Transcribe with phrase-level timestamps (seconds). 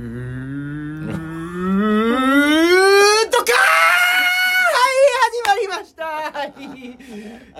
[0.00, 1.06] うーん。
[3.30, 3.50] とかー。
[4.72, 6.04] はい始まりました。
[6.04, 6.54] はい。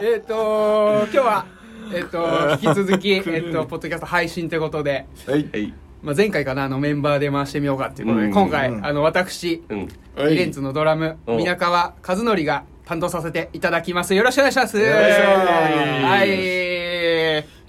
[0.03, 1.45] えっ、と今日は
[1.93, 5.49] えっ、と引き続き、 えっとポッドキャスト配信ということで、はい。
[5.53, 5.75] はい。
[6.03, 8.33] まあ、前回かなあのメンバーで回してみようかっていうことで、うん。
[8.33, 8.87] 今回、うん。
[8.87, 9.89] あの私、うん。
[10.17, 11.37] レンツのドラムお。
[11.37, 14.15] 皆川和則が担当させていただきます。
[14.15, 14.79] よろしくお願いします。
[14.79, 16.05] お願いします。
[16.05, 16.60] はい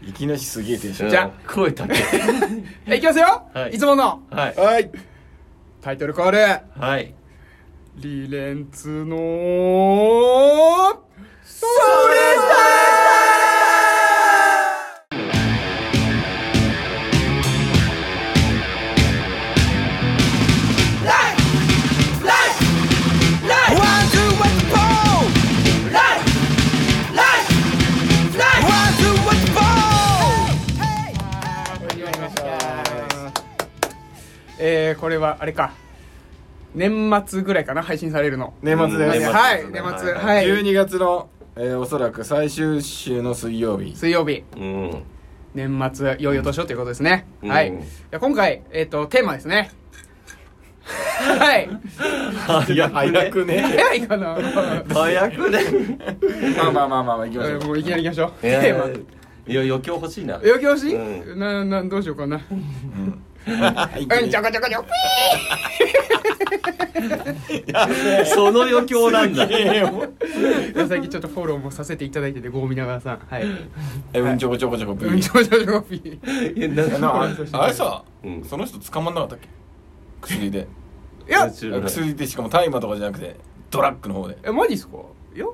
[0.01, 1.93] いきなりすげえテンションじゃあ声立て。
[2.97, 4.55] いきますよ、はいいつものはい。
[4.55, 4.91] はい
[5.81, 6.37] タイトルコール
[6.79, 7.13] はい。
[7.95, 9.17] リレンツの
[11.43, 11.71] それ
[34.63, 35.73] えー、これはあれか。
[36.75, 38.53] 年末ぐらいかな配信されるの。
[38.61, 39.33] 年末です、うん。
[39.33, 40.45] はい年年末はい末はい。
[40.45, 43.95] 12月の、えーおそらく最終週の水曜日。
[43.95, 44.43] 水曜日。
[44.55, 45.03] うん。
[45.55, 47.49] 年末良いお年をということですね、うん。
[47.49, 47.69] はい。
[47.69, 47.73] い
[48.11, 49.71] や今回えっ、とテーマですね。
[50.85, 51.69] はい。
[52.37, 53.61] 早早くね。
[53.61, 54.37] 早いかな。
[54.93, 55.59] 早くね。
[56.55, 57.55] まあまあまあまあまあ行きましょう。
[57.55, 58.47] えーもういきなり行きましょう。
[58.47, 58.85] いやテーマ。
[59.47, 60.35] いや、余興欲しいな。
[60.35, 62.35] 余興し、うななどうしようかな。
[62.37, 63.51] はいう
[64.25, 64.87] んちょこちょこちょこ。
[68.25, 69.47] その余興なんだ。
[69.47, 69.57] 最
[71.01, 73.19] 近ちょっとフォローもさせていただいててゴーミナガさん。
[73.29, 73.45] はい。
[74.13, 74.95] えうんちょこちょこちょこ。
[74.95, 76.19] ピうんちょこちょこちょこピー。
[76.63, 77.23] え、ななあ
[77.63, 78.43] あれさ、うん。
[78.43, 79.47] その人捕まんなかったっけ？
[80.21, 80.67] 薬で。
[81.27, 83.35] いや知らない薬でしかも大麻とかじゃなくて
[83.71, 84.37] ドラッグの方で。
[84.43, 84.97] えマジっすか？
[85.35, 85.51] いや普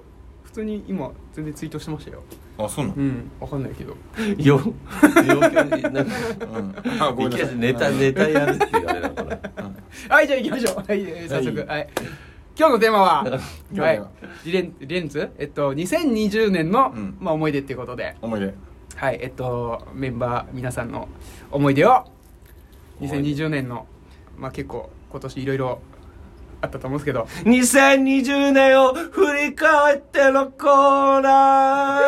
[0.57, 2.23] 通に今全然ツイートしてましたよ。
[2.57, 2.97] あそうなの？
[2.97, 3.95] うんわかんないけど。
[4.37, 4.59] よ、
[5.15, 6.01] 余興に、なんか、
[6.45, 6.75] うん。
[7.01, 7.47] あごめいんなさい。
[7.47, 9.39] きなりネタ、ネタやるって言われたから。
[10.09, 10.75] はいじゃあ行きましょう。
[10.77, 11.59] はいえー早速。
[11.59, 11.87] ははい。
[12.57, 13.37] 今日のテーマは 今
[13.71, 14.11] 日のはいテーマ。
[14.45, 17.17] リレンリレンツえっと2020年のうん。
[17.19, 18.15] まあ思い出っていうことで。
[18.21, 18.53] 思い出。
[18.95, 21.07] はいえっとメンバー皆さんの
[21.51, 22.05] 思い出を
[23.01, 23.85] 2020年の
[24.37, 25.81] まあ結構今年いろいろ
[26.67, 31.99] あったと思うんですけど2020年を振り返ってのコーナ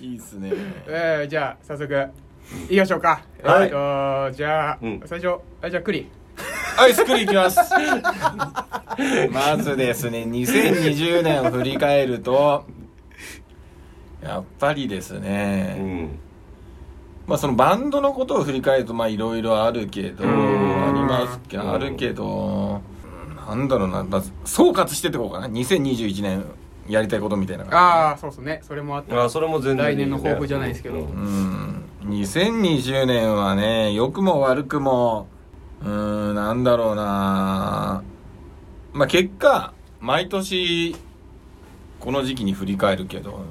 [0.00, 0.50] いいっすね。
[0.88, 2.08] えー、じゃあ早速
[2.68, 3.64] いきましょうか、はい。
[3.64, 5.00] えっとじゃあ、うん。
[5.06, 6.10] 最初あじゃあクリ。
[6.76, 7.58] はい、スクリーンいきます。
[9.30, 12.64] まずですね、2020年を振り返ると、
[14.22, 15.18] やっぱりですー。
[15.18, 16.18] うね、ん。
[17.26, 22.80] まあそのバンドのことを振り返ると、まあいろいろあるけど、んありますけど、あるけど、
[23.46, 25.48] なんだろうな、まず総括してってこうかな。
[25.48, 26.44] 2021年
[26.88, 32.06] やりたいことみたいな感ああそうですねそれもあったあ、それも全然ね来年の抱負じゃないですけどうんじ。
[32.06, 32.20] うん。
[32.20, 35.28] 2020年はね、良くも悪くも、
[35.80, 35.88] うー
[36.32, 38.02] ん、なんだろうな
[38.92, 40.96] まあ結果、毎年、
[42.00, 43.44] この時期に振り返るけど、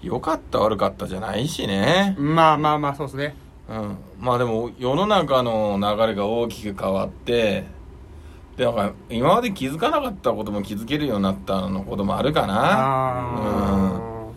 [0.00, 2.14] 良かった悪かったじゃないしね。
[2.18, 3.34] まあまあまあそうですね
[3.68, 3.96] うん。
[4.24, 7.64] まあでも、世の中の流れが大きく変わって、
[8.56, 12.54] で、なんか、今まで気づかなかったことも気づけるようになったのこともあるかな。
[12.56, 14.28] あ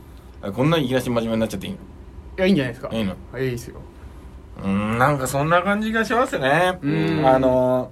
[0.42, 1.80] あ、こんなにいきなり真面目になっちゃっていいの？
[1.80, 1.81] い
[2.42, 2.94] やいいんじゃないですか。
[2.94, 3.16] いいの？
[3.31, 3.80] はいいいですよ。
[4.62, 6.78] うん、なんかそんな感じがしますね。
[6.81, 7.25] うん。
[7.25, 7.90] あの、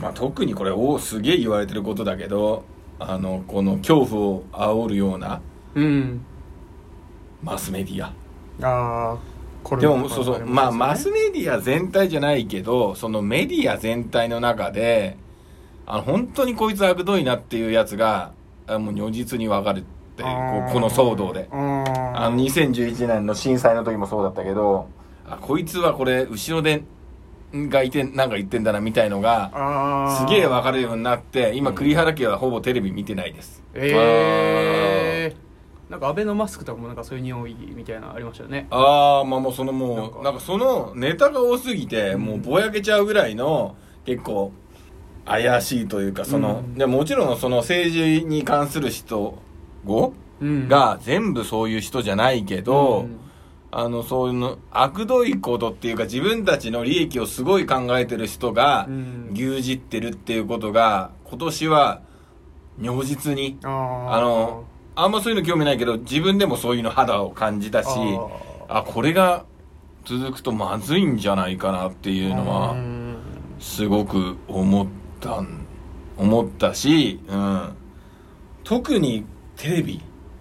[0.00, 2.64] まあ、特にこれ、おすげえ言われてることだけど、
[2.98, 5.42] あの、この恐怖を煽るような
[5.74, 6.24] うん。
[7.42, 8.06] マスメディア。
[8.66, 9.20] ああこ
[9.80, 15.16] でも、そうそう、まあ、マスメディア全体じゃないけど、そのメディア全体の中で、
[15.86, 18.32] あの、本当にこいつ悪どいなっていうやつが、
[18.68, 19.82] あもう如実に分かるっ
[20.16, 20.28] てこ
[20.72, 21.48] この騒動で。
[21.50, 21.84] あ
[22.16, 24.88] あの2011年の震災の時もそうだったけど
[25.28, 26.82] あこいつはこれ後ろで
[27.52, 33.62] がいてなんか言ってんだなみたいのがあすげえ分かるようになって今栗原家はほぼテレビ見てないです。
[33.74, 34.85] ええ
[35.88, 38.66] なんかアベノマスクとかもなんかそういう匂いみたいなのありましたよね。
[38.70, 40.40] ああまあもうそのもうなんか。
[40.40, 44.52] そのネタが多すぎてもうぼやけちゃうぐらいの結構
[45.24, 46.74] 怪しいというかその、うん。
[46.74, 49.38] でもちろんその政治に関する人
[49.84, 50.68] 語うん。
[50.68, 53.20] が全部そういう人じゃないけど、うん。
[53.70, 59.30] あの、そういうの、悪どいことっていうか自分たちの利益をすごい考えてる人がうん。
[59.34, 62.00] 牛耳ってるっていうことが、今年は
[62.78, 63.68] 如実に、あ
[64.20, 64.64] の、
[64.96, 67.88] あんまそういうの興味ないけど、自分でもそういうの肌を感じたし、
[68.68, 69.44] ああこれが
[70.06, 73.18] 続くとまずいんじゃないかなっていうのうは、ん。
[73.60, 74.86] すごく思っ
[75.20, 75.66] たん、
[76.16, 77.74] 思ったし、うん。
[78.64, 79.24] 特に
[79.56, 80.00] テレビ？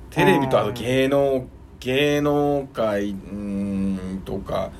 [0.10, 1.48] テレビとあと芸能、
[1.80, 4.72] 芸能界、うん、とか、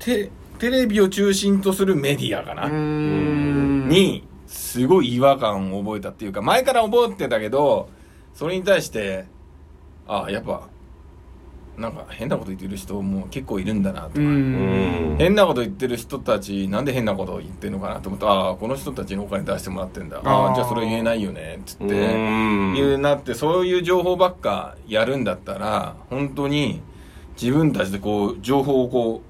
[0.00, 3.88] テテレビを中心とするメディアかな、うーん。
[3.88, 7.88] にすごい違和感を覚えたっていうか前から覚えてたけど
[8.34, 9.26] それに対して
[10.06, 10.68] ああやっぱ
[11.76, 20.20] なんか変なこと言ってる人も結構いるんだなとか、変なこと言ってる人たちなんで変なことを言ってるのかなと思ってああこの人たちにお金出してもらってんだ。
[20.22, 21.84] ああじゃあそれ言えないよねっつって。
[21.84, 22.76] うん。
[22.76, 26.82] いうなってそういう情報ばっかやるんだったら本当に
[27.40, 29.22] 自分たちでこう情報をこ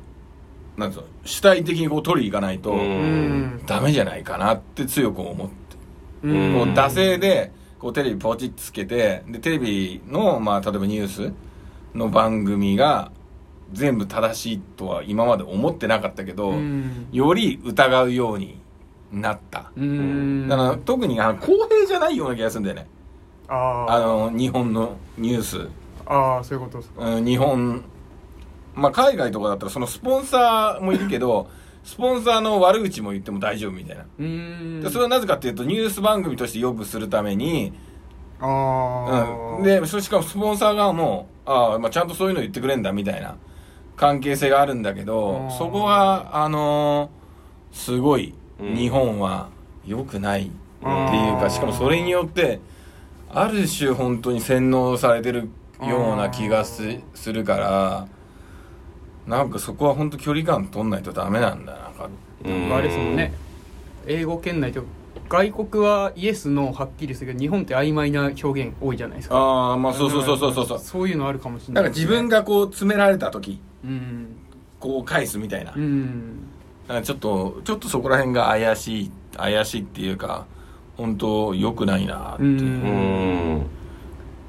[0.76, 2.74] うなんつうの主体的にこう取りに行かないと、
[3.66, 5.54] ダメじゃないかなって強く思って、
[6.24, 6.54] うん。
[6.54, 11.32] こう惰性でこうテレビポチッつけてでテレビの、まあ、例えばニュース
[11.94, 13.10] の番組が
[13.72, 17.08] 全部正しいとは今まで思ってなかったけど、うん。
[17.12, 18.60] より疑うように
[19.12, 20.48] なった、うん。
[20.48, 22.86] だから特にあの公平じゃないような気がするんだよね。
[23.48, 25.68] ああの日本のニュース。
[26.06, 27.04] あああそういうことですか。
[27.04, 27.84] うん日本。
[28.74, 31.48] まあ海外とかだったらそのスポンサーもいるけど
[31.84, 34.04] スポンサーの悪口も言っても大丈夫みたいな。
[34.82, 37.72] でそれはなぜかっていうとニュース番組としてよくするために、
[38.40, 43.36] ああ、うん、でそしかもスポンサー側もあ、あまあ、ちゃんとそういうの言ってくれんだみたいな。
[43.96, 48.74] 関係性があるんだけどうんそこがあのーすごいうん。
[48.74, 49.48] 日本は
[49.86, 50.50] 良くないっ
[50.80, 52.60] ていううんかしかもそれによって
[53.28, 55.50] ある種本当に洗脳されてる
[55.82, 58.08] ような気がすするから
[59.26, 61.88] なんかそこは本当距離感取んないとダメなんだな。
[61.90, 61.94] ん。
[61.94, 62.08] か
[62.44, 63.32] うんあれですもんね。
[64.06, 64.82] 英語圏内と
[65.28, 69.36] 外国はイエスノーはっきりするけど日本って曖昧な表現多いじゃないですか。
[69.36, 70.78] ああまあそうそうそうそうそうそう。
[70.78, 74.36] そういうのあるかもしれななんいか自分がこう詰められた時うん。
[74.78, 76.48] こう返すみたいな、うん。
[76.88, 80.46] なんかちょっとちょっとそこら辺が怪しい怪しいっていうか
[80.96, 82.46] 本当良くないなってう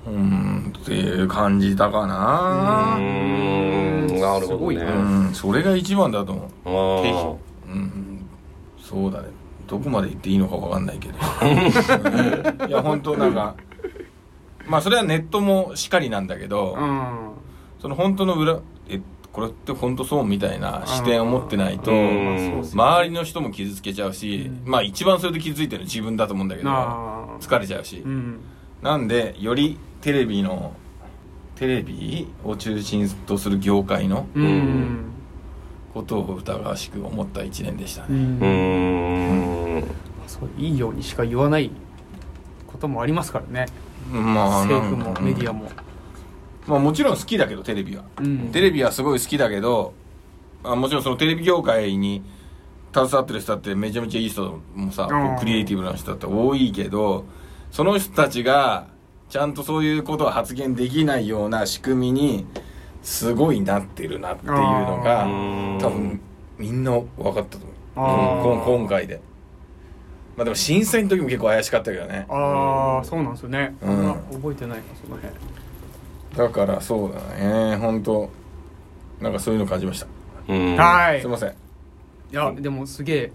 [0.08, 4.48] うんっていう感じたかうなんなるほどね。
[4.48, 6.34] すごいうんそれが一番だと
[6.66, 7.70] 思う。
[7.70, 8.26] あうん。
[8.80, 9.30] そうだね。
[9.68, 11.18] どこまで言っていいのか分かんないけど。
[12.68, 13.56] いや本当なんか
[14.68, 17.32] まあそれはネットもしかりなんだけど、うん。
[17.80, 18.60] その本当の裏
[18.90, 19.00] え
[19.32, 24.72] これって本当そうみたいな視点を持ってないと周りの人も傷つけちゃうし、うん。
[24.72, 26.70] まあ一番それで傷ついてるの自分だと思うんだけど
[27.40, 28.40] 疲れちゃうし、うん。
[28.82, 30.74] なんでよりテレビの
[31.56, 35.12] テレビを中心とする業界のうん。
[35.94, 39.78] ことを疑わしく思った一年でしたうね、うん。
[39.80, 39.84] ん
[40.26, 41.70] そういいようにしか言わない
[42.66, 43.66] こともありますからね。
[44.10, 45.70] まあ政府もメディアも。
[46.66, 48.52] まあもちろん好きだけどテレビは、うん。
[48.52, 49.94] テレビはすごい好きだけど
[50.64, 52.24] あもちろんそのテレビ業界に
[52.94, 55.08] 携わってる人だってめちゃめちゃいい人もさ、
[55.40, 57.26] クリエイティブな人だって多いけど
[57.72, 58.88] その人たちが
[59.32, 62.46] ちゃんとそういうことを発言できないような仕組みに
[63.02, 66.20] すごいなってるなっていうのがうん多分
[66.58, 67.60] みんな分かったと
[67.96, 68.02] あ
[68.44, 69.22] 思う今回で。
[70.36, 72.26] まあでも震災の時も結構怪しかったけどね。
[72.30, 74.12] ああそうなんですよね、うん。
[74.12, 75.34] あ覚えてないなその辺。
[76.36, 77.78] だからそうだね。
[77.78, 78.30] 本当
[79.22, 80.08] なんかそういうの感じました、
[80.50, 81.22] うんはい。
[81.22, 81.50] すいません。
[81.50, 81.54] い
[82.32, 83.32] やでもすげえ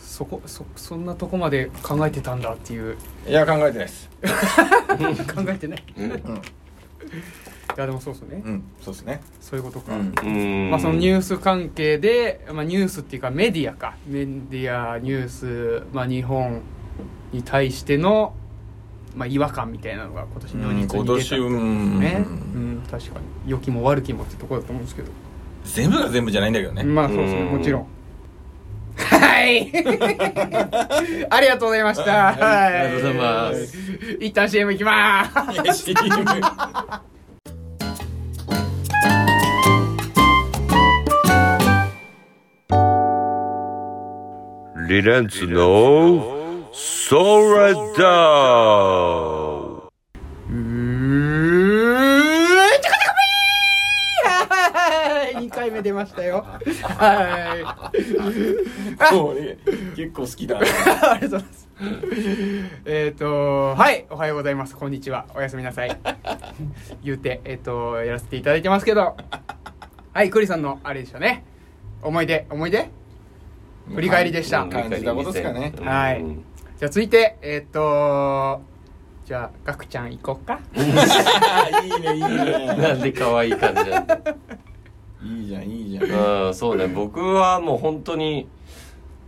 [0.00, 2.96] そこそそんなとこまで考えてたんだっていう。
[3.26, 4.08] いや考えてないです。
[5.34, 5.84] 考えてない。
[7.76, 8.62] いやでもそうっすね、うん。
[8.80, 9.20] そうですね。
[9.40, 10.12] そういうことか、うん。
[10.22, 10.70] うん。
[10.70, 13.94] まあ、そのニュース関係で、まあ、ニュースっていうかメディアか。
[14.06, 16.62] メディアニュース、まあ、日本
[17.32, 18.34] に対しての、
[19.14, 23.50] まあ、違和感みたいなのが今年のうん今日に出た年うんね、うん、確かに。
[23.50, 25.12] 良きも悪きもってところだと思うんですけど。
[25.64, 27.40] 全部が全部じゃないんだけどね、まあそうですね。
[27.42, 27.82] うんもちろん。
[27.82, 27.86] は
[29.48, 29.70] い。
[31.30, 32.10] ありがとうございました。
[32.10, 32.40] はい。
[32.40, 32.74] はい。
[32.74, 33.76] ありがとうございます。
[34.20, 34.78] 一旦 CM い。
[34.78, 35.92] きまーす
[44.88, 47.76] リレンツのソラダウ
[50.48, 50.56] うー
[52.70, 52.88] ちょこちょこ
[54.16, 57.54] ぴーはい2回目出ましたよは
[59.10, 59.58] いもうね
[59.94, 60.66] 結構好きだね
[61.02, 61.68] ありがとうございます。
[62.86, 64.76] えっと、はい、おはようございます。
[64.76, 65.26] こんにちは。
[65.34, 65.96] おやすみなさい。
[67.04, 69.16] 言うて、えっ、と、やらせていただいてますけど。
[70.12, 71.44] はい、クリさんのあれでしたね。
[72.02, 72.90] 思い出、思い出？
[73.94, 74.62] 振り返りでした。
[74.62, 76.44] うん感じたことですかねはいうん
[76.78, 78.60] じゃあ続いて、えっ、と、
[79.24, 80.58] じゃあ、ガクちゃん行こうか。
[80.74, 83.82] いいねいいなねんで可愛い感じ
[85.22, 86.46] いいじゃんいいじゃん。
[86.46, 86.86] うんそうね。
[86.86, 88.48] 僕はもう本当に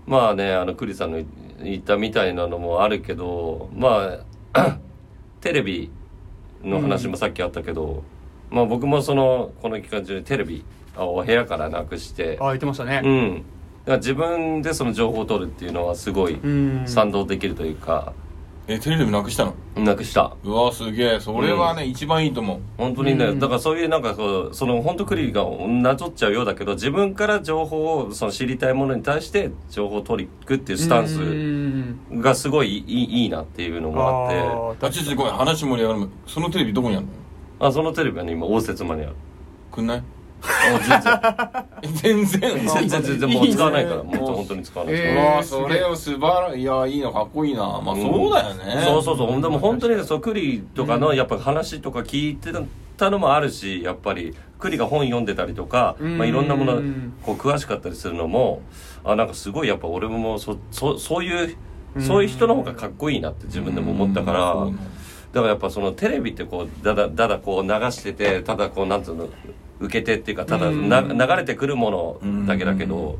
[0.06, 1.22] まあねあのクリさんの
[1.62, 4.18] 言ったみたいなのもあるけどま
[4.52, 4.78] あ
[5.40, 5.90] テレビ
[6.62, 8.02] の話もさっきあったけど、
[8.50, 10.64] まあ僕もそのこの期間中にテレビ
[10.96, 13.02] あお部屋からなくしてあ言ってましたね。
[13.04, 13.44] うん。
[13.96, 16.82] 自分でその情報を取るっていうのはすごいうん。
[16.86, 18.12] 賛同できるというか
[18.74, 19.54] えテレビなくしたの？
[19.76, 20.36] なくした。
[20.44, 21.20] うわすげえ。
[21.20, 22.60] それはね、一番いいと思う。
[22.78, 23.38] 本当にね、うん。
[23.38, 34.36] だからそういうなんかこうその本当クリがなぞっちゃうようだけど自分から情報をその知りたいものに対して情報を取りに行くっていうスタンうスんがすごいいいいいなっていうのもあって。
[34.84, 37.12] ああちょっとごめん話盛り上がるそのテレビどこにあるの？
[37.66, 39.14] あそのテレビはね今応接間にある。
[39.72, 39.98] くんない？
[39.98, 40.02] あ
[41.82, 42.24] 全然。
[42.24, 47.80] 全然全然全然もう使わないからもう本当に使わない、えうわそれを素晴らいやいいのかっこいいな。
[47.80, 49.40] まあそうだよね、そうそうそう。
[49.40, 52.52] でも本当にねそうクリとかのやっぱ話とか聞いて
[52.96, 56.18] たのもあるしやっぱりクリが本読んでたりとか、うん。
[56.18, 56.82] まあ、いろんなもの
[57.22, 58.62] こう詳しかったりするのも
[59.04, 61.56] あなんかすごいやっぱ俺もそそそういう
[61.98, 64.74] そういう人の方がかっこいいなって自分でも思ったから、うん。
[64.74, 64.78] そう
[65.32, 69.28] だからやっぱそのテレビってこうだだだだこう流しててただこうなんつうの
[69.80, 71.18] 受けてっていうかただなうん。
[71.18, 73.18] 流れてくるものだけだけど、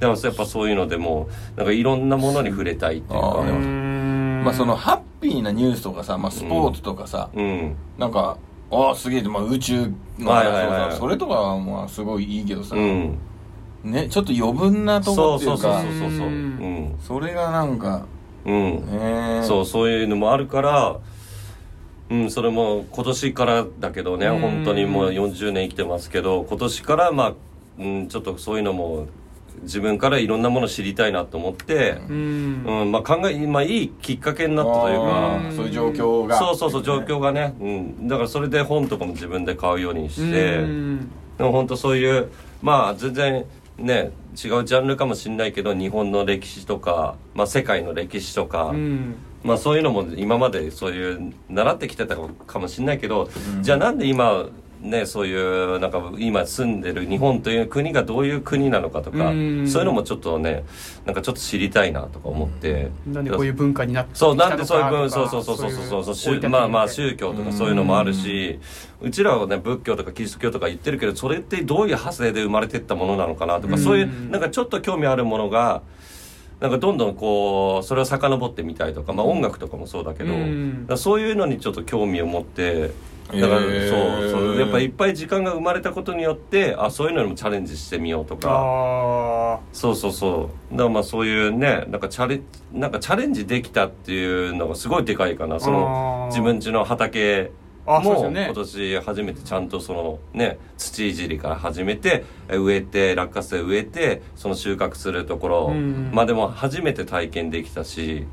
[0.00, 3.42] でもやっぱそういうのでもなんかいろんなものに触れたいっていうか。
[4.44, 8.12] まあそのハッピーなニュースとかさ、まあ、スポーツとかさ、うんなん。
[8.12, 8.36] か
[8.70, 13.18] ああすげえ、まあ、宇宙のはいはいそれとかはまあすごいいいけどさ、うん。
[13.84, 16.28] ねちょっと余分なとこそうそうそうっていうかそうそうそう。
[16.28, 16.94] うん。
[17.00, 18.06] それがなんか
[18.44, 18.86] うん。
[18.86, 20.96] ねそうそういうのもあるから
[22.10, 24.38] うんそれも今年からだけどねうん。
[24.40, 27.34] 本当にもう40年生きてますけど今年からまあ、
[27.78, 29.06] うん、ちょっとそういうのも
[29.62, 32.64] 自分からいろんなものを知りたいなと思って、うん。
[32.66, 36.38] うんまあ、考え、まあ、いいきっかけになったというあかーそういう状況が。
[36.38, 41.10] そうそうそう状況がね、うん、だからそれで本とかも自分で買うようにして、うん。
[41.38, 42.30] でも本当そういう
[42.62, 43.44] まあ全然
[43.78, 53.30] ね違うジャンルかもしれないけど日本の歴史とか、まあ、世界の歴史とか、うんまあそういうのも今までそういう習ってきてたかもしれないけど、
[53.62, 54.46] じゃあなんで今
[54.80, 59.68] ねそういうなんか今住んでる日本という国がどういう国なのかとか、うん。
[59.68, 60.64] そういうのもちょっとね
[61.04, 68.58] なんかちょっと知りたいなとか思って、なんでこういう文化になってきたそうのかなんでそういう分とかそうそうそうそうそうそうまあまあ宗教とかそういうのもあるし
[69.00, 73.80] うちらはね仏教とかキリスト教とか言ってるけどそれってどういう派生で生まれてったものなのかなとかうん。
[73.80, 75.82] そういうなんかちょっと興味あるものが
[76.60, 82.90] なんかどんどんこうそれを遡ってみたいとかまあ音楽とかもそうだけどうんそういうのにちょっと興味を持って
[83.28, 88.48] だからへーそうそうやっぱいっぱい時間が生まれたことによってあそういうのにもチャレンジしてみようとか。
[88.50, 90.72] あそうそうそう。
[90.72, 92.40] だからまあそういうねなんかチャレ
[92.72, 95.58] なんかチャレンジできたっていうのがすごいでかいかな。
[95.58, 97.50] その自分家の畑
[97.86, 108.26] もう今年初めてちゃんとそのね土いじりから始めてえ植えて落花生植えてその収穫するところうんまあでも初めて体験できたし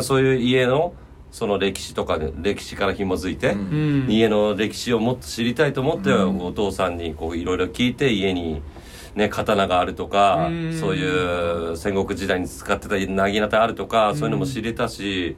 [0.00, 0.94] そういう家の
[1.30, 3.56] その歴史とかで歴史から紐づいて、
[4.06, 8.60] 家の歴史をもっと知りたいと思って、うんお父さんにこういろいろ聞いて家に、
[9.14, 15.36] ね、刀があるとか、うんそういう戦国時代に使ってた薙刀あるとか、そういうのも知れたし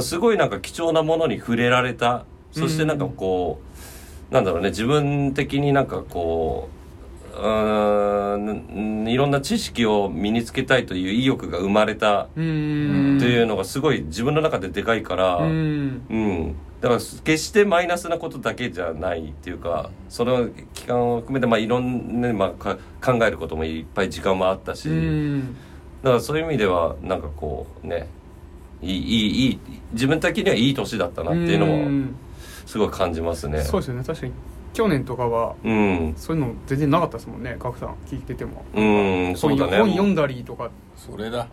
[0.00, 3.60] すごいなんか貴重なものに触れられたそしてなんかこ
[4.30, 6.80] う、なんだろうね自分的になんかこう
[7.36, 8.36] うー
[9.04, 13.16] んいろんな知識を身につけたいという意欲が生まれたうん。
[13.18, 15.36] っていうのがすごい自分の中ででかいから。
[15.36, 16.02] うん。
[16.10, 25.56] うん、だから決してマイナスなことだけじゃないっていうかその期間を含めて、まあ、いろんな、ねまあ、か考えることもいっぱい時間もあったし、うん。
[26.02, 28.08] だからそういう意味ではなんかこうね
[28.82, 29.58] いいいい
[29.92, 32.14] 自分的にはいい年だったなっていうのもん
[32.70, 33.62] すごい感じますね。
[33.62, 34.04] そうですよね。
[34.04, 34.32] 確かに
[34.72, 38.64] 去年とかはうん、そういうの全然なかったですもんねガクさん聞いてても。
[38.72, 38.82] う
[39.32, 39.78] ん、そうだね。
[39.78, 40.70] 本読んだりとか。
[40.96, 41.48] それだ。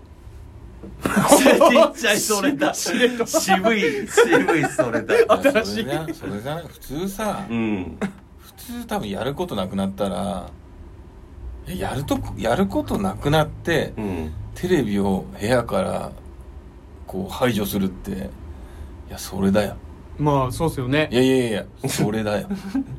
[1.02, 2.72] ちっちゃいそれだ。
[2.72, 5.16] 渋い、渋いそれだ。
[5.42, 5.84] 新しい。
[5.84, 7.98] それじゃそれじゃない普通さ、うん、
[8.38, 10.52] 普通多分やることなくなったら
[11.68, 16.12] えやるとやることなくなってうん、テレビを部屋から
[17.08, 18.16] こう排除するってい
[19.10, 19.78] やそれだよ
[20.20, 21.10] まあそうですよね。
[21.12, 22.48] いやいやいやそれだよ。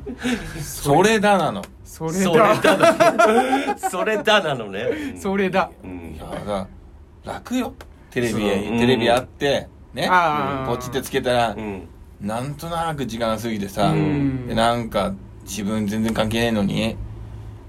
[0.61, 1.61] それだなの。
[1.83, 3.77] それそれだだな。
[3.77, 4.81] それだなのね。
[5.13, 5.69] うん それだ。
[5.83, 6.15] うん。
[6.15, 7.73] いやだ楽よ。
[8.11, 8.39] テレビ
[8.79, 10.07] テレビあってね。
[10.09, 10.67] あー。
[10.67, 11.87] ポチってつけたらうん。
[12.21, 14.47] なんとなく時間が過ぎてさうん。
[14.47, 16.95] でなんか自分全然関係ないのに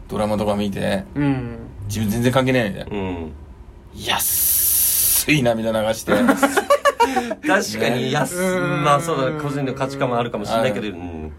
[0.08, 1.58] ドラマとか見てうん。
[1.88, 3.32] 自分全然関係ないのにうん。
[3.96, 6.12] 安い涙流して
[7.46, 8.84] 確かに安、うん。
[8.84, 11.32] まあそうだ個人の価値観もあるかもしれないけど、うん、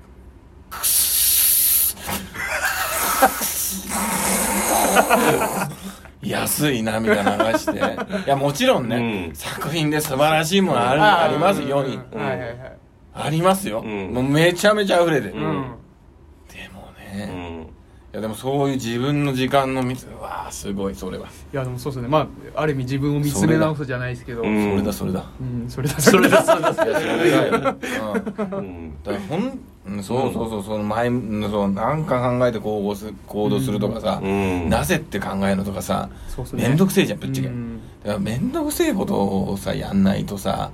[6.22, 7.80] 安い涙流して。
[8.25, 9.36] いやもちろんね、うん。
[9.36, 12.00] 作品で素晴らしいものあるありますよ世に。
[12.12, 12.25] うん。
[12.25, 12.82] はい
[13.13, 14.13] ありますよ、うん。
[14.13, 15.77] もうめちゃめちゃ溢れてる、でも
[16.98, 17.68] うね、
[18.13, 21.27] んやでもそういう自分の時間の見つうわーすごいそれは。
[21.27, 22.10] いやでもそうですね。
[22.10, 24.41] まあある意味自分を見つめ直すじゃないですけど。
[24.41, 25.25] うんそれだそれだ。
[25.39, 26.00] うんそれだ。
[26.00, 26.74] それだそれだ。
[26.74, 27.74] それだよ、うん、だ
[28.46, 34.70] かうんらほんうんそうそうそうその前うんそうなんか考えて行動す行動するとかさ、うん。
[34.70, 36.10] なぜって考えるのとかさ
[36.53, 37.80] 面倒くせえじゃんぶっちゃけ、うん。
[38.03, 40.72] だから面倒くせえことをさやんないとさ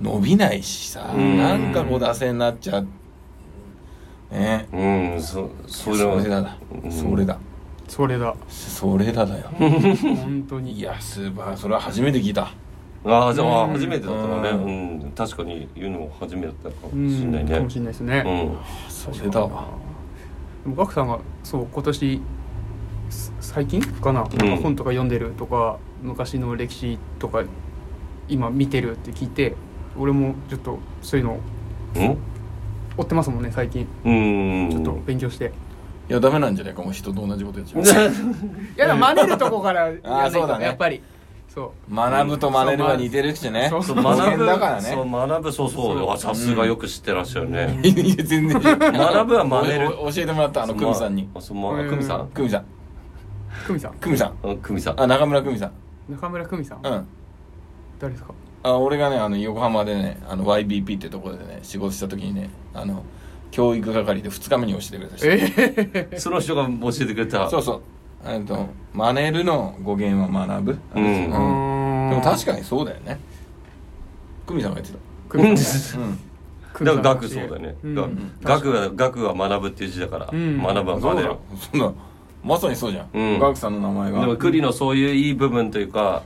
[0.00, 1.36] 伸びないしさ、うん。
[1.36, 2.86] なんかこう惰性になっちゃう
[4.32, 4.68] ね。
[4.72, 6.18] うんそそれは。
[6.18, 6.90] それだだ、うん。
[6.92, 7.38] それだ。
[7.88, 8.34] それだ。
[8.48, 9.46] それだだよ。
[9.58, 10.72] 本当に。
[10.72, 12.52] いやスーパーそれは初めて聞いた。
[13.04, 13.72] ああじゃあうん。
[13.72, 14.48] 初めてだったのね。
[14.50, 14.54] う
[15.04, 15.12] うん。
[15.12, 17.52] 確かに言うのも初めてだったかうもしれないね。
[17.52, 18.22] んかもしれないですね。
[18.24, 18.90] うん。
[18.90, 19.40] それだ。
[19.42, 19.64] わ
[20.64, 22.20] でもガクさんがそう今年
[23.10, 24.28] す最近かな,、なん。
[24.28, 27.42] か本とか読んでるとか昔の歴史とか
[28.28, 29.54] 今見てるって聞いて
[29.98, 31.38] 俺もちょっとそういうの
[31.96, 32.16] うん？
[32.96, 33.86] 追ってますもんね最近。
[34.04, 34.70] うん。
[34.70, 35.52] ちょっと勉強して、
[36.08, 37.86] いやダメなんじゃないかもう人と同じことやっちゃうい
[38.76, 40.64] やでも真似るとこから やらないとそうだね。
[40.66, 41.02] やっぱり。
[41.48, 41.94] そう。
[41.94, 43.68] 学ぶと真似るは似てるしね。
[43.70, 44.82] そうそう学ぶだからね。
[44.82, 47.80] そう学ぶそうそうあさすがよく知ってらっしゃるね。
[47.82, 49.98] いや全然学ぶは真似る。
[50.00, 51.28] おお教えてもらったあの久美さんに。
[51.34, 52.28] あそうまあ久美さん？
[52.28, 52.64] 久美さん。
[53.66, 53.92] 久美さん？
[54.00, 54.32] 久美さん。
[54.48, 55.00] うん久美さん。
[55.02, 55.72] あ中村久美さん。
[56.10, 57.06] 中村久美さん、うん。
[58.00, 58.32] 誰ですか？
[58.62, 63.04] あ俺がねあの横浜でねあの YBP ってところでね仕事した時にねあの
[63.50, 65.26] 教育係で2日目に教えてくれた人。
[65.26, 67.50] ええその人が教えてくれた。
[67.50, 67.82] そうそう。
[68.24, 70.78] えっと真似るの語源は学ぶ。
[70.94, 71.30] うん。
[72.10, 73.18] でも確かかにそうだよね。
[74.46, 76.06] 久美さんが言って久美さんた。
[76.06, 76.18] うん。
[76.72, 77.94] 久だから学そうだよね、うん。
[77.94, 78.08] が
[78.42, 81.36] 学は学は学ぶっていう字だから、うん学ぶはそうだ真似る
[81.70, 81.92] そんな
[82.42, 86.22] まさにそうじゃんうんガクさんの名前がでも栗のそういういい部分というか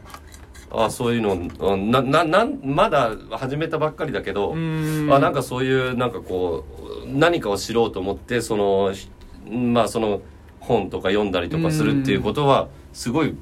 [0.85, 5.09] あそういうのうんなななんまだ始めたばっかりだけど、うん。
[5.11, 6.65] あなんかそういうなんかこ
[7.05, 9.11] う何かを知ろうと思ってそのひ
[9.51, 10.21] まあその
[10.61, 13.35] 本とか読んだりとかするっていうことはすごい、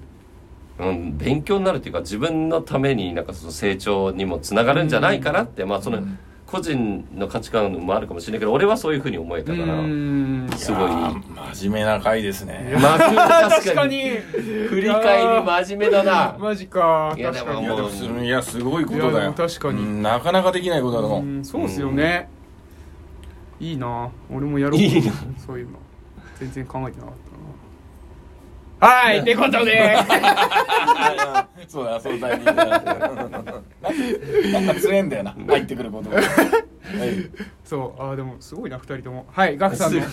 [0.79, 6.18] うん、勉強になるっていうか自分のためになんかその成長にもつながるんじゃないかなって、まあそのうん
[6.55, 10.49] 個人の価値観もあるかもしれないけど俺はそういうふうに思えたから、うん。
[10.57, 10.90] すごい。
[11.53, 12.77] 真面目な回ですね。
[12.81, 12.99] まあ
[13.51, 14.11] 確かに。
[14.69, 16.37] 振り返り真面目だな。
[16.38, 17.12] マジか。
[17.17, 17.62] いや確かに。
[17.62, 19.31] いやでもいやすごいことだよ。
[19.31, 19.83] も確かに。
[19.83, 21.21] うんなかなかできないことだと思う。
[21.21, 22.29] うんそうっすよね、
[23.59, 24.11] いいな。
[24.31, 24.81] 俺もやろう。
[24.81, 25.12] いいな。
[25.45, 25.79] そういうの。
[26.38, 27.33] 全然考えてなかった。
[27.33, 27.34] な
[28.85, 29.97] はいってことで
[31.66, 32.40] そうだそうだなん
[34.66, 35.35] か強えんだよな。
[35.49, 36.11] 入ってくること
[37.64, 39.27] そうあーでもすごいな二人とも。
[39.33, 40.01] はいガクさんの。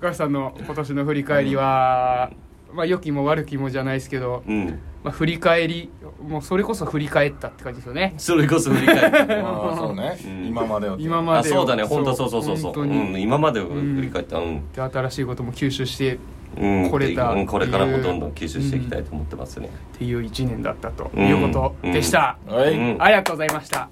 [0.00, 2.30] ガクさんの今年の振り返りは
[2.72, 4.80] まあ良きも悪きもじゃないですけど、うん。
[5.04, 8.14] まあ、振り返りもうそれこそ振り返ったって感じですよね。
[8.18, 10.18] それこそ振り返ってまあそうね。
[10.24, 10.46] うん。
[10.46, 10.96] 今までを。
[10.98, 11.84] 今までそうだね。
[11.84, 12.82] 本当そうそうそうそう。
[12.82, 14.38] うん、今までを振り返った。
[14.38, 16.18] うん、で新しいことも吸収してっ
[16.58, 23.02] うん、これたうんこれからもどんどん吸収していきたいと思ってますね、ていう一年だったということでした、はい、うん。
[23.02, 23.80] ありがとうございました。
[23.82, 23.88] あ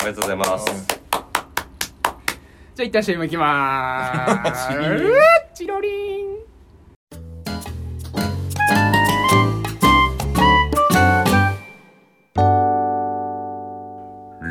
[0.00, 0.98] りがとうございます。
[2.74, 4.68] じゃあ一旦 CM いきまーす。
[4.68, 5.12] チリリン
[5.54, 6.28] チロリン。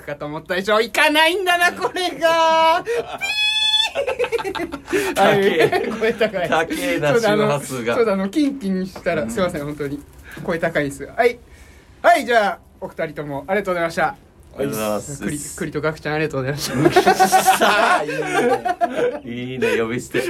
[0.00, 2.84] くかと思ったでしょ行かないんだなこれが。
[5.14, 6.48] 高え声高い。
[6.48, 7.94] 高えな周波数が。
[7.96, 10.00] そうだあのキンキンしたら、すいません本当に。
[10.44, 11.38] 声高いですはい。
[12.02, 14.06] はいじゃあお二人ともありがとうございました。
[14.06, 14.16] あ
[14.58, 15.22] りがとうございます。
[15.22, 17.14] クリクリとガクちゃんありがとうございました。
[17.14, 19.20] さあいいね。
[19.24, 20.22] いいね呼び捨て。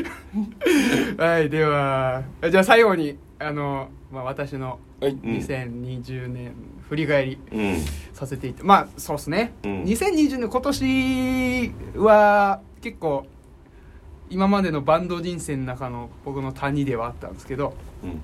[1.23, 5.17] はいではじゃあ最後にあの、まあ、私のはい。
[5.17, 6.53] 2020年
[6.91, 7.77] 振り返りうん。
[8.13, 9.85] させていたまあそうですね、うん。
[9.85, 13.27] 2020年今年は結構
[14.29, 18.21] 今までのバンド人生の中の僕の谷ではあったんですけど、うん。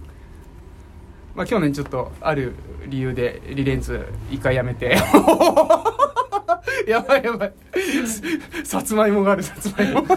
[1.37, 2.55] まあ、去年ちょっとある
[2.89, 4.97] 理由でリレンツ一回やめて。
[6.89, 7.53] やばいやばい。
[8.65, 10.05] さつまいもがあるさつまいも。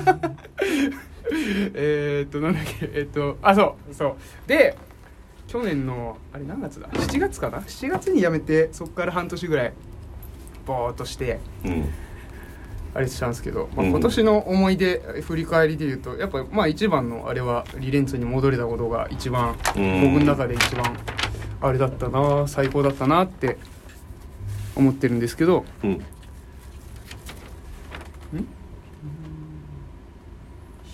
[1.75, 4.15] えーっとなんだっけえーっとあそうそう。
[4.47, 4.75] で
[5.49, 9.73] 去年のあれ何月だ？7月かな？7月に辞めてそこから半年ぐらい
[10.67, 11.89] ぼーっとしてうん。
[12.93, 13.91] あれしたんですけど、まあ、うん。
[13.91, 20.13] 今年の思い出振り返りで言うとやっぱまあ一番のあれはリレンツに戻れたことが一番うん。
[20.13, 20.95] 僕の中で一番
[21.61, 23.57] あれだったな最高だったなって
[24.75, 26.05] 思ってるんですけどうん。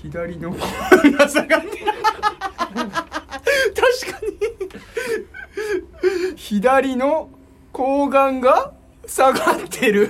[0.01, 0.57] 左の方
[1.17, 1.83] が下がって
[2.75, 3.04] 確
[4.03, 4.37] かに。
[6.35, 7.29] 左の
[7.71, 8.73] 睾丸が
[9.05, 10.09] 下がってる。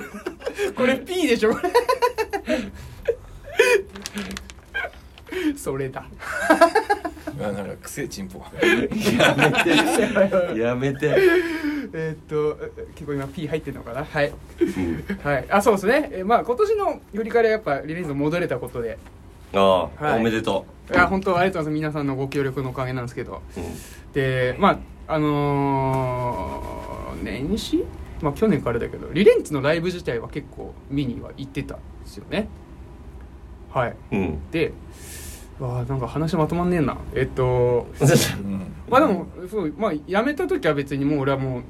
[0.74, 1.54] これ P でしょ。
[1.54, 1.70] これ
[5.56, 6.06] それだ
[7.38, 8.42] なんか癖チンポ。
[10.56, 11.16] やめて。
[11.92, 12.58] えーっと
[12.94, 14.04] 結構今 P 入ってるのかな？
[14.04, 14.32] はい、
[15.22, 18.98] はい、あそうですね、えーまあ今年の振り返りはやっぱリレンズ戻れたことで
[19.54, 19.58] あ
[20.00, 20.20] あ、はい。
[20.20, 21.80] おめでといや本当ありがとうございます。
[21.80, 23.42] 皆さんのご協力のおかげなんですけど。
[23.56, 23.66] う、うん。
[24.12, 27.84] でまああのー年始？
[28.22, 32.48] まあ去年からだけどリレンツのライブ自体は結構見には行ってたんですよね。
[33.72, 33.96] はい。
[34.12, 34.50] うん。
[34.50, 34.72] で
[35.58, 36.96] わあなんか話まとまんねえな。
[37.14, 38.04] えっとう
[38.46, 41.62] ん まあでもそうまあ辞めた時は別にもう俺はもう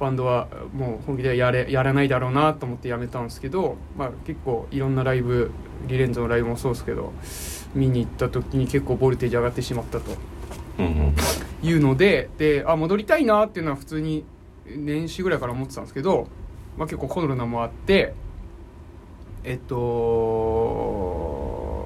[0.00, 5.50] バンドはもう本気でやれやらないだろうなと思って辞めたんですけど、まあ、結構いろんなライブ
[5.86, 7.12] リレンズのライブもそうですけど
[7.74, 10.16] 見に行った時に結構ボルテージ上がってしまったと
[10.78, 11.14] うん
[11.62, 14.24] いうのでであ戻りたいなっていうのは普通に
[14.64, 16.28] 年始ぐらいから思ってたんですけど、
[16.78, 18.14] まあ、結構コロナもあって
[19.44, 21.12] えっと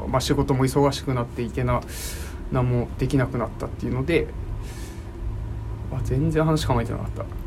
[0.08, 1.80] まあ仕事も忙しくなっていけな
[2.52, 4.28] 何もできなくなったっていうので
[5.92, 7.43] あ全然話考えてなかった。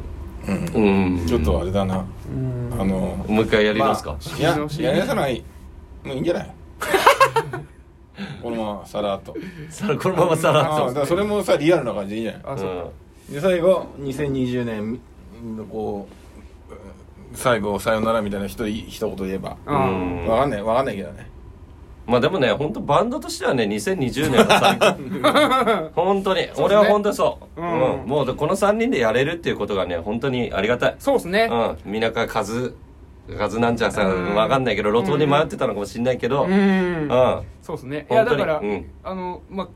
[0.47, 1.25] うん。
[1.27, 2.05] ちょっとあれだな。
[2.29, 2.69] うん。
[2.73, 5.43] あのもう一回やりますか、まあいややりなさない。
[6.03, 6.53] もういいんじゃない？
[8.41, 9.35] このままさらっと。
[9.69, 12.53] さこのままさらっああだからそれもさリアルな感じでいいんじゃない？
[12.55, 12.85] あそうか、
[13.33, 14.99] で最後2020年
[15.57, 16.73] のこう
[17.33, 19.49] 最後さよならみたいな一人一言言えば。
[19.65, 21.29] わかんないわかんないけどね
[22.07, 26.53] まあでもね本当バンドとしてはね2020年は最高本当に、ね。
[26.57, 28.05] 俺は本当にそう、ううん。
[28.05, 30.95] んもうこの3人でやれるっていうことがね本当にありがたい。
[30.99, 31.49] そうですね。
[31.51, 31.91] うん。
[31.91, 32.75] みなかかず
[33.37, 34.25] かずなんちゃんさうん。
[34.29, 36.43] んわかんないけど路頭に迷ってたのかもしれないけど。
[36.43, 36.51] ううん。
[36.53, 37.41] んうん。
[37.61, 38.07] そうですね。
[38.09, 38.89] いやだから、うん。
[39.03, 39.67] あのまあ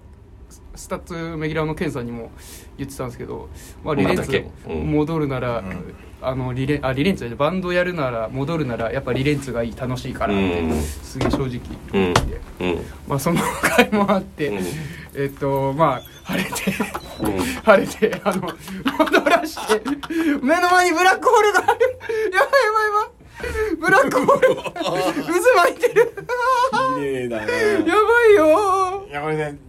[0.49, 2.31] ススタッツメギラーのケンさんにも
[2.77, 3.49] 言ってたんですけど、
[3.83, 4.91] まあ、リレンツまたケンうん。
[4.93, 10.81] 戻るなら、んあのリレあリレンツバンドやるなら戻るならやっぱリレンツがいい楽しいからって、うん。
[10.81, 11.45] すげえ正直。
[11.47, 11.60] うん。
[11.91, 12.86] 言って、うん。
[13.07, 14.65] まあその回もあって、うん。
[15.15, 16.73] えっとまあ晴れて
[17.21, 17.39] うん。
[17.39, 18.49] 晴れてあの
[18.99, 19.81] 戻らして
[20.41, 21.79] 目の前にブラックホールがある。
[22.31, 23.21] やばいやばいやばい。
[23.79, 24.71] ブラックホール 渦
[25.55, 26.13] 巻いてる。
[26.95, 27.51] 綺麗だね。
[27.86, 29.07] やばいよ。
[29.10, 29.60] いやこれね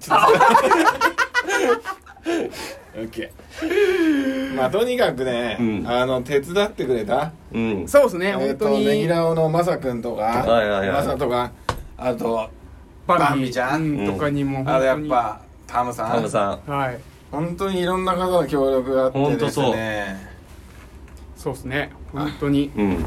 [2.24, 5.88] ッケーまあとにかくね、うん。
[5.88, 7.32] あの手伝ってくれた。
[7.52, 7.88] うん。
[7.88, 8.86] そうですね、えっと本当に。
[8.86, 10.90] ねぎらおのまさくんとかはいはいはい。
[10.92, 11.52] まさとか
[11.96, 12.50] あと
[13.06, 16.12] ババンビちゃんうとかにもあとやっ本ぱタムさん。
[16.12, 16.60] タムさん。
[16.66, 17.00] 当にはい。
[17.30, 20.30] 本当にいろんな方の協力があってですね。
[21.36, 21.54] そう。
[21.54, 22.70] ですね本当に。
[22.76, 23.06] うん。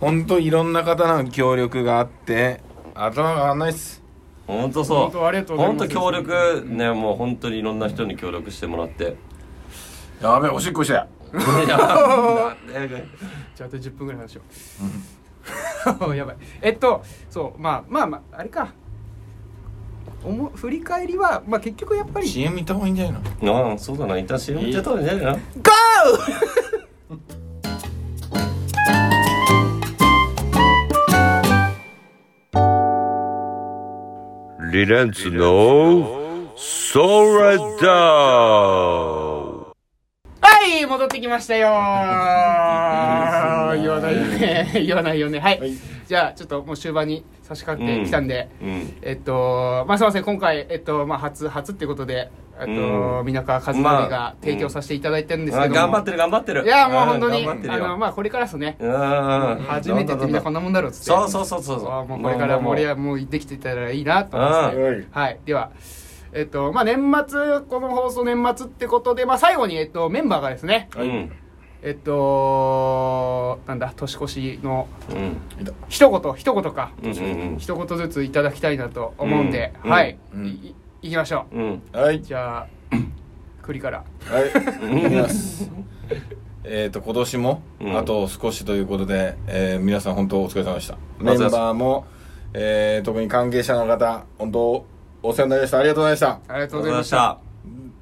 [0.00, 2.62] 本当いろんな方の協力があって
[2.94, 3.99] 頭が上がんないっす
[4.58, 4.98] 本当そう。
[5.02, 5.80] 本当ありがとうございます。
[5.80, 9.16] 本当協力ねもう本当にいろんな人に協力してもらって。
[10.22, 13.04] やべえおしっこしたよいやなんで
[13.56, 14.42] じゃああと10分ぐらい話しよ
[16.10, 16.10] う。
[16.16, 16.36] やばい。
[16.60, 18.68] えっとそうまあまあまああれか。
[20.22, 22.28] おも振り返りはまあ結局やっぱり。
[22.28, 23.70] CM 行った方がいいんじゃないの？
[23.70, 24.18] ああそうだな。
[24.18, 25.40] 一旦 CM 行っちゃったんじゃないの？GO!
[34.70, 39.29] リレンツのソラダは
[40.78, 41.68] い戻ってきましたよ。
[41.68, 41.80] ー
[43.82, 44.70] 言わないよね。
[44.86, 45.40] 言わないよね。
[45.40, 45.72] はい、はい。
[46.06, 48.96] じゃあちょっともう終盤に差し掛かってきたんで、うん。
[49.02, 50.24] えっとまあすいません。
[50.24, 52.30] 今回えっとまあ初初ってことで
[52.60, 53.26] えっとうん。
[53.26, 56.64] 皆川和則まがあ提供させていただいてるんですけあども、頑張ってる頑張ってる。
[56.64, 58.76] いやもう本当にあのまあこれからですね。
[58.80, 59.64] うん。
[59.68, 61.04] 初めてってみんなこんなもんだろうっつって。
[61.06, 65.06] そうそうそうそうあもうこれからもう俺はもうできてたらいいなと思って。
[65.10, 65.38] はい。
[65.44, 65.70] では
[66.32, 66.96] えっとまあ年
[67.28, 70.88] 末この放送年末ってことでまあ最後にえっとメンバーがですね。
[70.96, 71.32] うん。
[71.82, 75.36] えっとなんだ年越しのうん。
[75.88, 76.92] 一言一言か。
[77.02, 79.90] うんうん一言ずついただきたいなと思うんで、うん。
[79.90, 80.46] はい、うん。
[80.46, 81.98] いいきましょう。
[81.98, 82.22] はい。
[82.22, 82.66] じゃあ
[83.62, 84.04] 栗から。
[84.26, 85.06] はい。
[85.06, 85.70] いきます。
[86.62, 87.96] えっと今年もうん。
[87.96, 90.96] あと少しということで、えー皆さん本当お疲れ様でした。
[91.18, 92.04] メンバーも、
[92.52, 94.84] えー特に関係者の方本当
[95.22, 95.78] お世話になりました。
[95.78, 96.28] ありがとうございました。
[96.48, 97.16] ありがとうございました。
[97.16, 97.38] た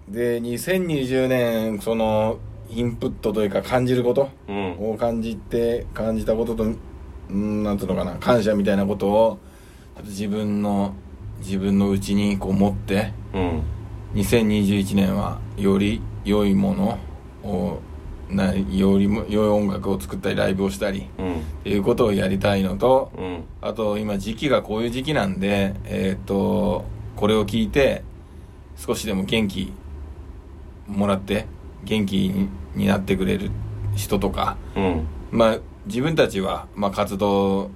[0.08, 2.38] で2020年その
[2.70, 4.92] インプットというか感じることうん。
[4.92, 6.64] を感じて感じたことと
[7.30, 9.38] うんなんていうのかな感謝みたいなことを
[10.04, 10.94] 自分の
[11.40, 13.62] 自分の内にこう持ってうん。
[14.14, 16.98] 2021年はより良いもの
[17.42, 17.80] を
[18.30, 21.34] なよりも良い音楽を作ったりライブをしたりうん。
[21.34, 23.44] っていうことをやりたいのとうん。
[23.60, 26.84] あと今時期がこういう時期なんでえっ、と
[27.18, 28.04] これを聞いて
[28.76, 29.72] 少しでも元気
[30.86, 31.46] もらって
[31.82, 33.50] 元気にになってくれる
[33.96, 35.06] 人とかうん。
[35.32, 37.70] まあ自分たちは、まあ、活動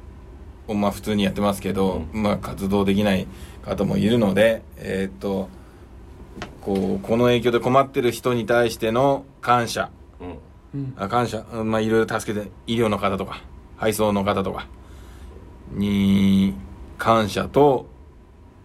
[0.68, 3.26] をまあ普通にやってますけど、まあ活動できない
[3.64, 5.48] 方もいるのでえーっと
[6.60, 9.90] こうこの影響で困ってる人に対しての感謝。
[10.20, 10.80] うん。
[10.80, 10.94] うん。
[10.96, 13.42] あ感謝、うんまあ、いろいろ助けて医療の方とか
[13.76, 14.68] 配送の方とか
[15.72, 16.54] に
[16.96, 17.90] 感謝と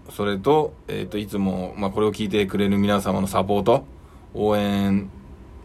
[0.10, 3.86] それと,、えー、といつも、まあ、これを聞いてくれる皆様のサポート
[4.34, 5.10] 応援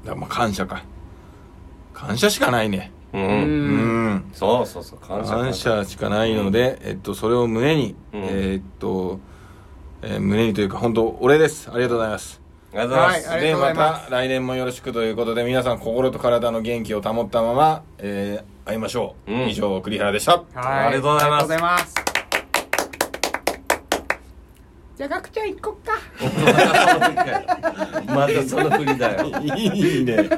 [0.04, 0.84] だまあ感謝か。
[1.92, 2.90] 感謝しかないね。
[3.12, 3.24] ううん。
[3.24, 4.08] うん。
[4.14, 5.30] んそうそうそう感謝。
[5.36, 8.20] 感謝しかないので、えっと、それを胸に、うん。
[8.22, 9.20] えっと、
[10.02, 11.70] えー胸にというか本当お礼です。
[11.70, 12.40] ありがとうございます。
[12.72, 14.00] ありがとうございます、はいありがとうございます。
[14.00, 19.48] でまた来年もよろしくということで皆さん心と体の元気を保ったまま、えー会いましょう、うん。
[19.48, 20.32] 以上栗原でした。
[20.32, 20.44] はい。
[20.54, 21.94] ありがとうございますありがとうございます
[24.96, 25.92] じゃあガクちゃん行こっか。
[28.14, 29.26] またその振りだよ。
[29.42, 30.28] いいね。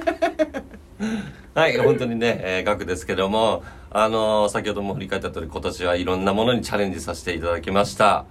[1.55, 8.25] はい、本当にね、えー、額ですけども、あのー先ほども振り返った通り、今年はいろんなものにチャレンジさせていただきました。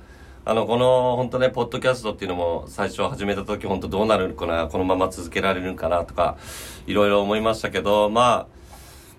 [0.46, 6.36] あの、この、本当ね、ポッドキャストっていうのも、最初始めた時、本当どうなるのかな、このまま続けられるのかな、とか、
[6.86, 8.48] いろいろ思いましたけど、まあ、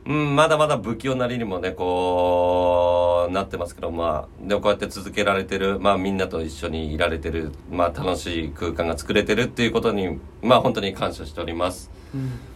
[0.06, 11.90] うん、まだまだ不器用なりにもね、こう、なってますけど、まあ、でもこうやって続けられてる、まあみんなと一緒にいられてる、まあ楽しい空間が作れてるっていうことに、まあ本当に感謝しております。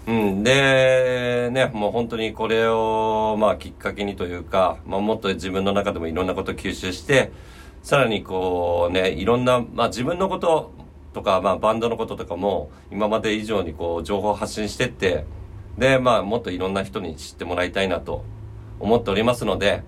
[0.07, 7.33] うん、で、ね、もう本当にこれを、まあきっかけにというか、まあもっと自分の中でもいろんなことを吸収して、
[7.83, 10.73] さらにこうね、いろんな、まあ自分のこと
[11.13, 15.25] とか、まあバンドのこととかも、今まで以上にこう情報を発信してって、
[15.77, 18.25] で、まあもっといろんな人に知ってもらいたいなと
[18.81, 19.83] 思っておりますので、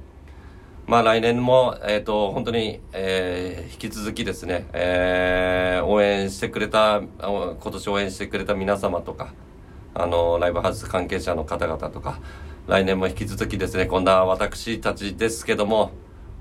[0.91, 9.33] まあ来年も、えっ、と、本当に、えー引き続きですね、えー応援してくれた、今年応援してくれた皆様とか、
[9.95, 12.19] あの、ライブハウス関係者の方々とか、
[12.67, 15.93] 来年も引き続きですね、こんな私たちですけども、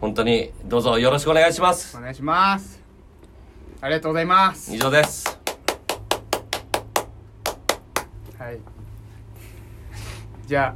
[0.02, 1.96] 本当にどうぞよろしくお願いします。
[1.96, 2.02] お。
[2.02, 2.82] 願いします。
[3.82, 4.74] ありがとうございます。
[4.74, 5.40] 以上です。
[8.40, 8.58] はい。
[10.48, 10.76] じゃあ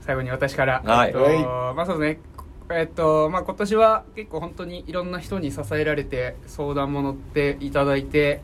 [0.00, 0.82] 最後に私から。
[0.84, 1.08] はい。
[1.10, 2.27] えっとまあそうですね
[2.70, 8.42] えっとまあ今年は結構本当にいろんな人に支えられて相談も乗っていただいて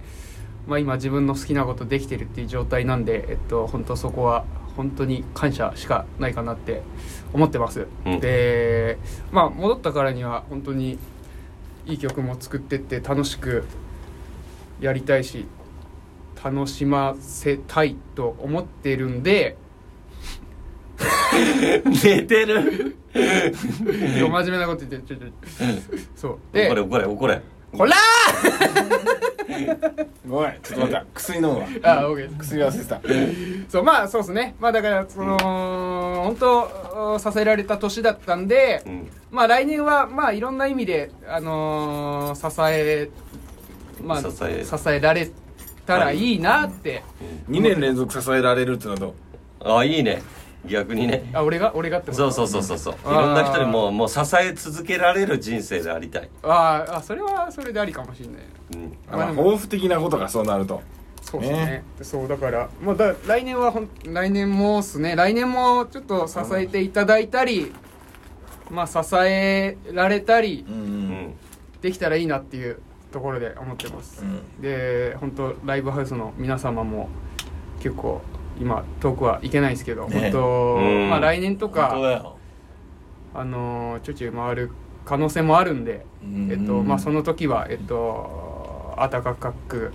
[0.67, 4.45] まあ今自分の好きなことできてるっていう状態なんでえっと本当そこは
[4.77, 6.83] 本当に感謝しかないかなって
[7.33, 8.21] 思ってます、うん。
[8.21, 8.99] で
[9.31, 10.99] まあ戻ったからには本当に
[11.87, 13.67] いい曲も作ってって楽しく
[14.81, 15.47] やりたいし
[16.43, 19.57] 楽しませたいと思ってるんで
[22.05, 25.27] 寝てる 真面目なこと言ってちょちょ
[26.17, 26.39] そう。
[26.53, 27.41] で怒れ怒れ怒れ。
[27.73, 27.93] ほら
[30.29, 31.05] ごめんちょっと待った。
[31.15, 31.67] 薬飲むわ。
[31.67, 33.01] ーあオッケー薬忘れてた
[33.69, 34.55] そうまあそうですね。
[34.61, 39.09] まあだからその本当支えられた年だったんでうん。
[39.31, 43.11] まあ来年はまあいろんな意味であのー支え
[44.03, 44.65] まあ支え。
[44.65, 45.31] 支えられ
[45.87, 47.03] たらいいなって。
[47.51, 49.15] 2年連続支えられるってのはど
[49.61, 49.73] う？
[49.79, 50.23] あ、いいね。
[50.67, 51.31] 逆にね。
[51.33, 51.73] あ俺が？
[51.75, 52.31] 俺がってこと？
[52.31, 53.13] そうそうそうそうそう。
[53.13, 56.29] いろんな人にもう、もう支え続けられる人生でありたい。
[56.43, 58.37] あーあそれはそれでありかもしれない。
[58.75, 58.97] うん。
[59.11, 60.83] あまあ抱負的なことがそうなると。
[61.23, 61.59] そうですね。
[61.67, 61.85] ね。
[62.03, 65.17] そうだから、まあ、だ来年はほん来年もっすね。
[65.17, 67.73] 来年もちょっと支えていただいたり、
[68.71, 71.35] まあ支えられたりうん。
[71.83, 72.79] できたらいいなっていう
[73.13, 74.63] ところで思ってます、うん。
[74.63, 77.11] で本当ライブハウスの皆様も
[77.81, 78.23] 結構
[78.61, 80.39] 今遠くは行けないですけど、ね本当、
[80.77, 81.11] うん。
[81.11, 82.37] まあ、来年とか。
[83.37, 84.71] あのーちょいちょい回る
[85.05, 86.49] 可能性もあるんで、うん。
[86.53, 89.93] えっとまあ、その時はえっと温かく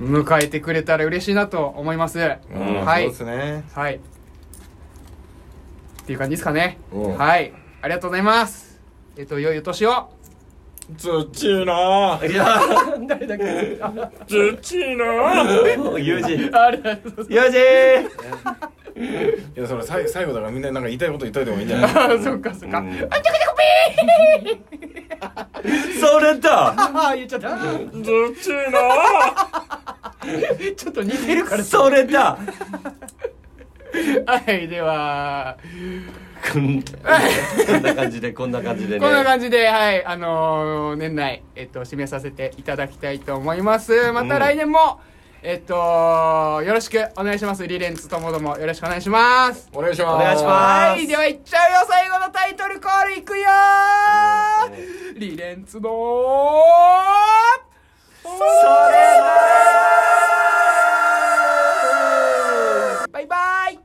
[0.00, 2.84] 迎えてくれたら嬉しいなと思います、うん。
[2.84, 3.02] はい。
[3.02, 3.64] そうですね。
[3.74, 3.96] はい。
[3.96, 3.98] っ
[6.06, 6.78] ていう感じですかね。
[6.90, 7.52] はい。
[7.82, 8.80] ありがとうございます。
[9.18, 10.08] えっと良いお年を
[10.96, 12.60] 土のいや、
[13.08, 13.78] 誰だっけ？
[13.80, 13.92] あ
[14.26, 16.50] 土の友人。
[16.56, 17.58] ありがとうござい友人
[19.56, 21.94] いやそれ最最後だからみんななんか言いたいこと言っといた方がいいんじゃない？
[21.94, 22.88] ますあそっかそっか、うん。
[22.90, 23.08] あちょこ
[25.98, 26.74] それだ。
[26.76, 27.56] ああ言っちゃった。
[28.02, 28.34] 土
[30.76, 31.64] ちょっと似てるから。
[31.64, 32.38] それだ。
[34.26, 35.56] はいでは
[36.50, 36.82] こん
[37.82, 44.12] な感じでこんな感じで、ね、こんな感じではいあのー、年内、えっと、締めさせていただきたいと思います。
[44.12, 45.00] また来年も、
[45.42, 45.74] うん、えっと
[46.64, 47.66] よろしくお願いします。
[47.66, 49.70] リレンツともどもよろしくお願いします。
[49.72, 50.10] お願いします。
[50.14, 50.52] お願いします。
[50.90, 55.88] はいではいっちゃうよ最後のタイトルコールいくよー、うん、リレンツの
[58.22, 58.34] それ
[59.20, 59.58] は
[63.12, 63.81] バイバイ。